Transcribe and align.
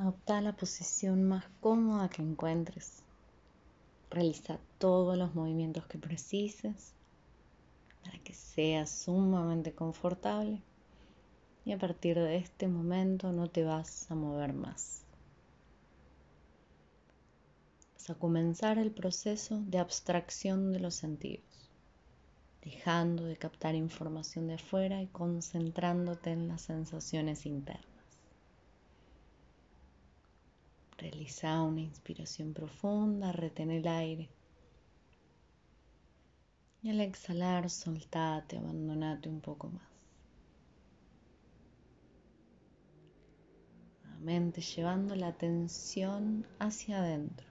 Adopta 0.00 0.40
la 0.40 0.52
posición 0.52 1.24
más 1.24 1.44
cómoda 1.60 2.08
que 2.08 2.22
encuentres. 2.22 3.02
Realiza 4.10 4.60
todos 4.78 5.18
los 5.18 5.34
movimientos 5.34 5.88
que 5.88 5.98
precises 5.98 6.94
para 8.04 8.16
que 8.20 8.32
sea 8.32 8.86
sumamente 8.86 9.74
confortable 9.74 10.62
y 11.64 11.72
a 11.72 11.78
partir 11.78 12.16
de 12.16 12.36
este 12.36 12.68
momento 12.68 13.32
no 13.32 13.48
te 13.50 13.64
vas 13.64 14.08
a 14.08 14.14
mover 14.14 14.52
más. 14.52 15.02
Vas 17.94 18.10
a 18.10 18.14
comenzar 18.14 18.78
el 18.78 18.92
proceso 18.92 19.60
de 19.66 19.78
abstracción 19.78 20.70
de 20.70 20.78
los 20.78 20.94
sentidos, 20.94 21.72
dejando 22.62 23.24
de 23.24 23.36
captar 23.36 23.74
información 23.74 24.46
de 24.46 24.54
afuera 24.54 25.02
y 25.02 25.08
concentrándote 25.08 26.30
en 26.30 26.46
las 26.46 26.62
sensaciones 26.62 27.46
internas. 27.46 27.97
Realiza 30.98 31.62
una 31.62 31.80
inspiración 31.80 32.52
profunda, 32.52 33.30
retén 33.30 33.70
el 33.70 33.86
aire. 33.86 34.28
Y 36.82 36.90
al 36.90 37.00
exhalar, 37.00 37.70
soltate, 37.70 38.58
abandonate 38.58 39.28
un 39.28 39.40
poco 39.40 39.68
más. 39.68 39.88
Nuevamente 44.02 44.60
llevando 44.60 45.14
la 45.14 45.28
atención 45.28 46.44
hacia 46.58 46.98
adentro. 46.98 47.46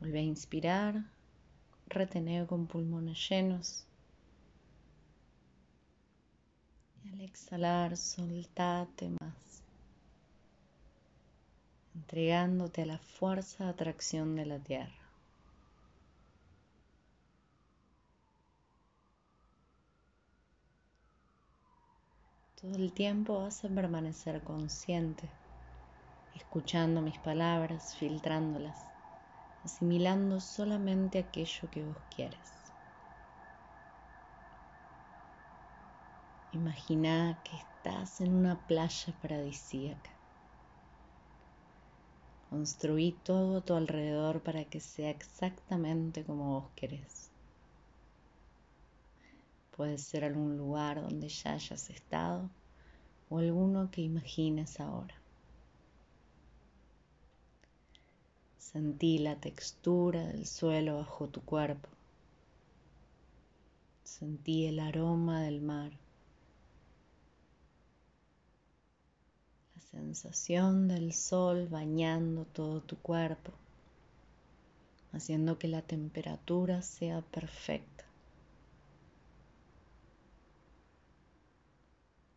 Vuelve 0.00 0.18
a 0.18 0.22
inspirar, 0.22 1.04
retener 1.86 2.48
con 2.48 2.66
pulmones 2.66 3.28
llenos. 3.28 3.86
Y 7.04 7.08
al 7.10 7.20
exhalar, 7.20 7.96
soltate 7.96 9.10
más 9.20 9.45
entregándote 11.96 12.82
a 12.82 12.86
la 12.86 12.98
fuerza 12.98 13.64
de 13.64 13.70
atracción 13.70 14.36
de 14.36 14.44
la 14.44 14.58
Tierra. 14.58 14.92
Todo 22.60 22.74
el 22.76 22.92
tiempo 22.92 23.40
vas 23.40 23.64
a 23.64 23.68
permanecer 23.68 24.42
consciente, 24.42 25.28
escuchando 26.34 27.00
mis 27.00 27.18
palabras, 27.18 27.96
filtrándolas, 27.96 28.78
asimilando 29.64 30.40
solamente 30.40 31.18
aquello 31.18 31.70
que 31.70 31.82
vos 31.82 31.96
quieres. 32.14 32.52
Imagina 36.52 37.38
que 37.42 37.56
estás 37.56 38.20
en 38.20 38.34
una 38.34 38.56
playa 38.66 39.12
paradisíaca 39.22 40.15
Construí 42.56 43.12
todo 43.22 43.58
a 43.58 43.60
tu 43.60 43.74
alrededor 43.74 44.40
para 44.40 44.64
que 44.64 44.80
sea 44.80 45.10
exactamente 45.10 46.24
como 46.24 46.58
vos 46.58 46.70
querés. 46.74 47.28
Puede 49.76 49.98
ser 49.98 50.24
algún 50.24 50.56
lugar 50.56 51.02
donde 51.02 51.28
ya 51.28 51.52
hayas 51.52 51.90
estado 51.90 52.48
o 53.28 53.40
alguno 53.40 53.90
que 53.90 54.00
imagines 54.00 54.80
ahora. 54.80 55.14
Sentí 58.56 59.18
la 59.18 59.36
textura 59.36 60.26
del 60.26 60.46
suelo 60.46 60.96
bajo 60.96 61.28
tu 61.28 61.42
cuerpo. 61.42 61.90
Sentí 64.02 64.64
el 64.64 64.80
aroma 64.80 65.42
del 65.42 65.60
mar. 65.60 66.05
Sensación 69.96 70.88
del 70.88 71.14
sol 71.14 71.68
bañando 71.68 72.44
todo 72.44 72.82
tu 72.82 72.98
cuerpo, 72.98 73.52
haciendo 75.12 75.58
que 75.58 75.68
la 75.68 75.80
temperatura 75.80 76.82
sea 76.82 77.22
perfecta. 77.22 78.04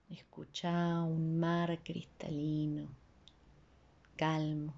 Escucha 0.10 1.04
un 1.04 1.38
mar 1.38 1.84
cristalino, 1.84 2.88
calmo. 4.16 4.74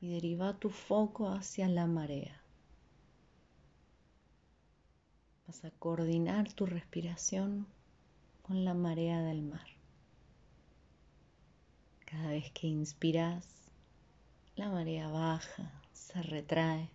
Y 0.00 0.12
deriva 0.12 0.56
tu 0.60 0.70
foco 0.70 1.28
hacia 1.28 1.68
la 1.68 1.88
marea. 1.88 2.40
Vas 5.48 5.64
a 5.64 5.72
coordinar 5.72 6.52
tu 6.52 6.66
respiración 6.66 7.66
con 8.46 8.64
la 8.64 8.74
marea 8.74 9.22
del 9.22 9.42
mar. 9.42 9.66
Cada 12.04 12.28
vez 12.28 12.52
que 12.52 12.68
inspiras, 12.68 13.44
la 14.54 14.68
marea 14.68 15.10
baja, 15.10 15.82
se 15.92 16.22
retrae 16.22 16.88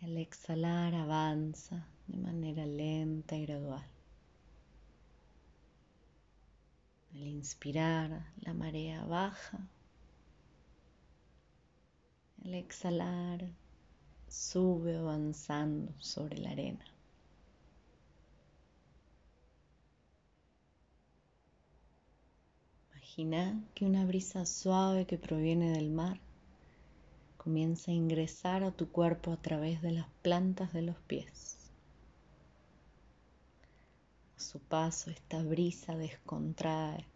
y 0.00 0.04
al 0.04 0.18
exhalar 0.18 0.94
avanza 0.94 1.84
de 2.06 2.16
manera 2.16 2.64
lenta 2.64 3.34
y 3.34 3.44
gradual. 3.44 3.84
Al 7.12 7.26
inspirar, 7.26 8.24
la 8.42 8.54
marea 8.54 9.04
baja. 9.04 9.58
Al 12.44 12.54
exhalar, 12.54 13.50
sube 14.28 14.96
avanzando 14.96 15.92
sobre 15.98 16.38
la 16.38 16.50
arena. 16.50 16.84
Imagina 23.18 23.64
que 23.74 23.86
una 23.86 24.04
brisa 24.04 24.44
suave 24.44 25.06
que 25.06 25.16
proviene 25.16 25.70
del 25.70 25.88
mar 25.88 26.20
comienza 27.38 27.90
a 27.90 27.94
ingresar 27.94 28.62
a 28.62 28.72
tu 28.72 28.90
cuerpo 28.90 29.32
a 29.32 29.38
través 29.38 29.80
de 29.80 29.92
las 29.92 30.06
plantas 30.20 30.74
de 30.74 30.82
los 30.82 30.96
pies. 31.06 31.56
A 34.36 34.40
su 34.40 34.58
paso, 34.58 35.10
esta 35.10 35.42
brisa 35.42 35.96
descontrae, 35.96 37.06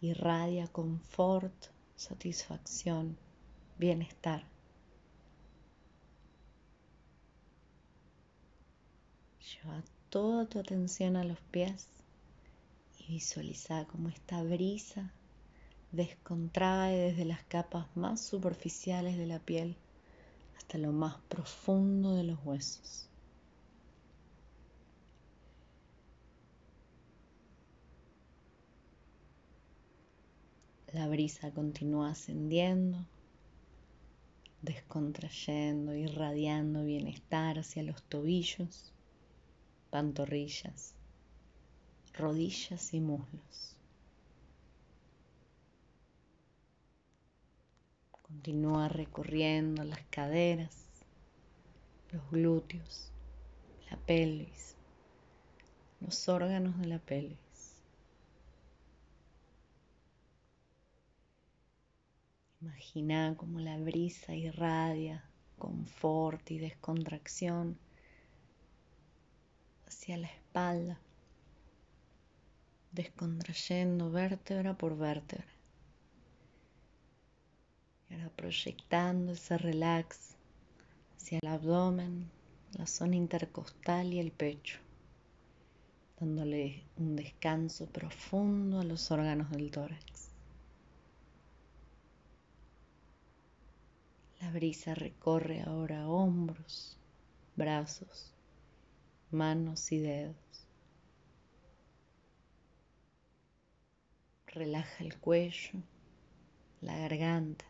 irradia 0.00 0.68
confort, 0.68 1.56
satisfacción, 1.96 3.18
bienestar. 3.78 4.44
Lleva 9.40 9.82
toda 10.08 10.46
tu 10.48 10.60
atención 10.60 11.16
a 11.16 11.24
los 11.24 11.40
pies 11.50 11.88
y 13.08 13.12
visualiza 13.14 13.86
cómo 13.86 14.08
esta 14.08 14.42
brisa 14.42 15.12
descontrae 15.92 16.96
desde 16.96 17.24
las 17.24 17.42
capas 17.44 17.86
más 17.96 18.20
superficiales 18.20 19.16
de 19.16 19.26
la 19.26 19.38
piel 19.38 19.76
hasta 20.56 20.78
lo 20.78 20.92
más 20.92 21.16
profundo 21.28 22.14
de 22.14 22.24
los 22.24 22.38
huesos. 22.44 23.08
La 30.92 31.06
brisa 31.08 31.52
continúa 31.52 32.10
ascendiendo, 32.10 33.06
descontrayendo, 34.62 35.94
irradiando 35.94 36.84
bienestar 36.84 37.58
hacia 37.58 37.82
los 37.82 38.02
tobillos, 38.02 38.92
pantorrillas, 39.90 40.95
rodillas 42.16 42.92
y 42.94 43.00
muslos. 43.00 43.76
Continúa 48.22 48.88
recorriendo 48.88 49.84
las 49.84 50.02
caderas, 50.10 50.74
los 52.10 52.28
glúteos, 52.30 53.12
la 53.90 53.96
pelvis, 53.98 54.76
los 56.00 56.28
órganos 56.28 56.78
de 56.78 56.86
la 56.86 56.98
pelvis. 56.98 57.38
Imagina 62.60 63.34
cómo 63.36 63.60
la 63.60 63.78
brisa 63.78 64.34
irradia 64.34 65.24
confort 65.58 66.50
y 66.50 66.58
descontracción 66.58 67.78
hacia 69.86 70.16
la 70.18 70.26
espalda, 70.26 71.00
descontrayendo 72.96 74.10
vértebra 74.10 74.72
por 74.74 74.96
vértebra. 74.96 75.46
Y 78.08 78.14
ahora 78.14 78.30
proyectando 78.30 79.32
ese 79.32 79.58
relax 79.58 80.34
hacia 81.16 81.38
el 81.42 81.48
abdomen, 81.48 82.30
la 82.72 82.86
zona 82.86 83.16
intercostal 83.16 84.14
y 84.14 84.18
el 84.18 84.32
pecho, 84.32 84.78
dándole 86.18 86.84
un 86.96 87.16
descanso 87.16 87.86
profundo 87.86 88.80
a 88.80 88.84
los 88.84 89.10
órganos 89.10 89.50
del 89.50 89.70
tórax. 89.70 90.30
La 94.40 94.50
brisa 94.52 94.94
recorre 94.94 95.62
ahora 95.62 96.08
hombros, 96.08 96.96
brazos, 97.56 98.32
manos 99.30 99.92
y 99.92 99.98
dedos 99.98 100.65
Relaja 104.56 105.04
el 105.04 105.18
cuello, 105.18 105.82
la 106.80 106.96
garganta. 106.96 107.66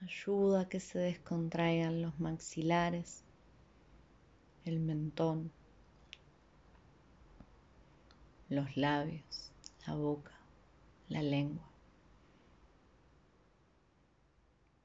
Ayuda 0.00 0.62
a 0.62 0.68
que 0.68 0.80
se 0.80 0.98
descontraigan 0.98 2.02
los 2.02 2.18
maxilares, 2.18 3.22
el 4.64 4.80
mentón, 4.80 5.52
los 8.48 8.76
labios, 8.76 9.52
la 9.86 9.94
boca, 9.94 10.36
la 11.08 11.22
lengua. 11.22 11.70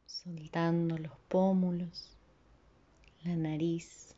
Soltando 0.06 1.00
los 1.00 1.18
pómulos, 1.28 2.16
la 3.24 3.36
nariz, 3.36 4.16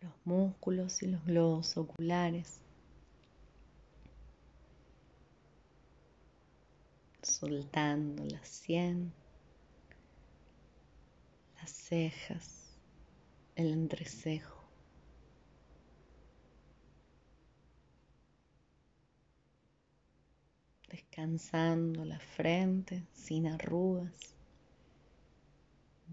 los 0.00 0.12
músculos 0.24 1.02
y 1.02 1.06
los 1.06 1.24
globos 1.24 1.76
oculares. 1.76 2.60
Soltando 7.22 8.24
la 8.24 8.44
sien, 8.44 9.12
las 11.56 11.70
cejas, 11.70 12.78
el 13.56 13.72
entrecejo. 13.72 14.64
Descansando 20.88 22.04
la 22.04 22.20
frente 22.20 23.06
sin 23.12 23.48
arrugas 23.48 24.35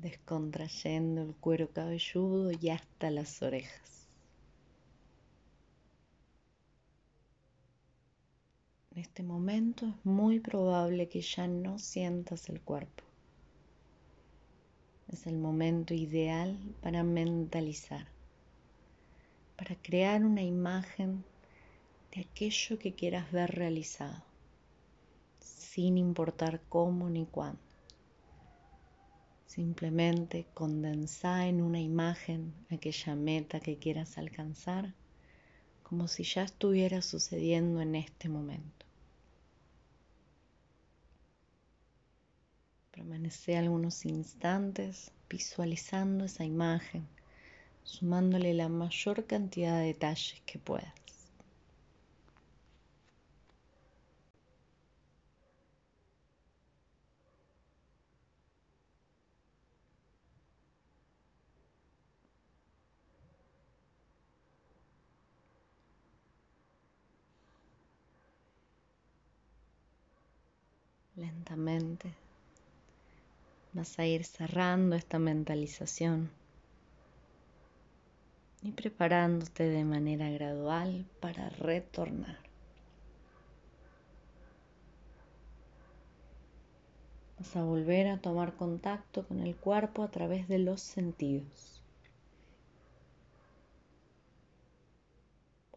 descontrayendo 0.03 1.23
el 1.23 1.33
cuero 1.33 1.69
cabelludo 1.69 2.51
y 2.51 2.69
hasta 2.69 3.09
las 3.09 3.41
orejas. 3.41 4.07
En 8.91 9.00
este 9.00 9.23
momento 9.23 9.88
es 9.88 10.05
muy 10.05 10.39
probable 10.39 11.07
que 11.07 11.21
ya 11.21 11.47
no 11.47 11.79
sientas 11.79 12.50
el 12.50 12.61
cuerpo. 12.61 13.03
Es 15.07 15.25
el 15.25 15.38
momento 15.38 15.94
ideal 15.94 16.59
para 16.81 17.01
mentalizar, 17.03 18.05
para 19.57 19.75
crear 19.75 20.23
una 20.23 20.44
imagen 20.44 21.23
de 22.13 22.21
aquello 22.21 22.77
que 22.77 22.94
quieras 22.94 23.31
ver 23.31 23.50
realizado, 23.51 24.21
sin 25.39 25.97
importar 25.97 26.61
cómo 26.69 27.09
ni 27.09 27.25
cuándo. 27.25 27.73
Simplemente 29.53 30.47
condensá 30.55 31.45
en 31.45 31.61
una 31.61 31.79
imagen 31.79 32.55
aquella 32.71 33.13
meta 33.13 33.59
que 33.59 33.77
quieras 33.77 34.17
alcanzar 34.17 34.95
como 35.83 36.07
si 36.07 36.23
ya 36.23 36.41
estuviera 36.41 37.03
sucediendo 37.03 37.79
en 37.79 37.94
este 37.94 38.29
momento. 38.29 38.88
Permanece 42.89 43.55
algunos 43.55 44.05
instantes 44.05 45.11
visualizando 45.29 46.25
esa 46.25 46.45
imagen, 46.45 47.07
sumándole 47.83 48.55
la 48.55 48.69
mayor 48.69 49.27
cantidad 49.27 49.77
de 49.77 49.85
detalles 49.85 50.41
que 50.47 50.57
puedas. 50.57 51.02
Lentamente 71.24 72.14
vas 73.72 73.98
a 73.98 74.06
ir 74.06 74.25
cerrando 74.25 74.96
esta 74.98 75.20
mentalización 75.20 76.30
y 78.62 78.72
preparándote 78.72 79.64
de 79.64 79.86
manera 79.86 80.30
gradual 80.30 81.06
para 81.22 81.50
retornar. 81.50 82.38
Vas 87.40 87.56
a 87.56 87.64
volver 87.64 88.08
a 88.08 88.18
tomar 88.18 88.54
contacto 88.56 89.25
con 89.25 89.40
el 89.40 89.56
cuerpo 89.56 90.04
a 90.04 90.12
través 90.12 90.50
de 90.50 90.60
los 90.60 90.81
sentidos. 90.81 91.81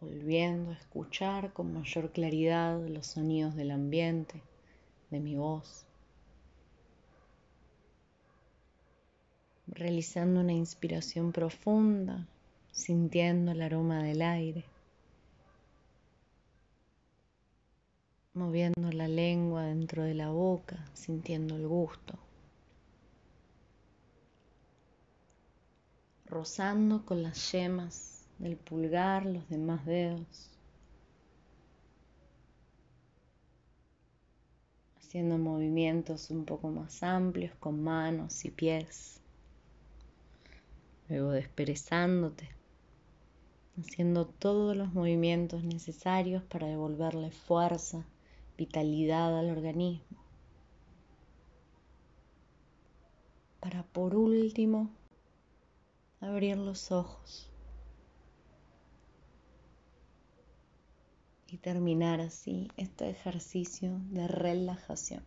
Volviendo 0.00 0.70
a 0.72 0.74
escuchar 0.74 1.52
con 1.52 1.72
mayor 1.72 2.10
claridad 2.10 2.80
los 2.88 3.06
sonidos 3.06 3.54
del 3.54 3.70
ambiente 3.70 4.42
de 5.10 5.20
mi 5.20 5.36
voz, 5.36 5.86
realizando 9.66 10.40
una 10.40 10.52
inspiración 10.52 11.32
profunda, 11.32 12.26
sintiendo 12.72 13.52
el 13.52 13.62
aroma 13.62 14.02
del 14.02 14.22
aire, 14.22 14.64
moviendo 18.34 18.92
la 18.92 19.08
lengua 19.08 19.64
dentro 19.64 20.02
de 20.02 20.14
la 20.14 20.30
boca, 20.30 20.84
sintiendo 20.92 21.56
el 21.56 21.66
gusto, 21.66 22.18
rozando 26.26 27.04
con 27.04 27.22
las 27.22 27.52
yemas 27.52 28.26
del 28.38 28.56
pulgar 28.56 29.24
los 29.24 29.48
demás 29.48 29.86
dedos. 29.86 30.55
Haciendo 35.06 35.38
movimientos 35.38 36.32
un 36.32 36.44
poco 36.44 36.68
más 36.68 37.04
amplios 37.04 37.54
con 37.60 37.80
manos 37.80 38.44
y 38.44 38.50
pies. 38.50 39.20
Luego 41.08 41.30
desperezándote, 41.30 42.48
haciendo 43.78 44.26
todos 44.26 44.76
los 44.76 44.92
movimientos 44.92 45.62
necesarios 45.62 46.42
para 46.42 46.66
devolverle 46.66 47.30
fuerza, 47.30 48.04
vitalidad 48.58 49.38
al 49.38 49.50
organismo. 49.50 50.18
Para 53.60 53.84
por 53.84 54.16
último 54.16 54.90
abrir 56.20 56.56
los 56.56 56.90
ojos. 56.90 57.48
Y 61.48 61.58
terminar 61.58 62.20
así 62.20 62.68
este 62.76 63.10
ejercicio 63.10 64.00
de 64.10 64.28
relajación. 64.28 65.22